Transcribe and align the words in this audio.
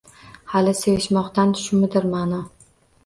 Hali 0.53 0.71
sevishmoqdan 0.79 1.53
shumidir 1.65 2.09
ma’no? 2.15 2.41